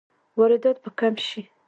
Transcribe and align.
واردات 0.37 0.77
به 0.83 0.89
کم 0.99 1.15
شي؟ 1.27 1.41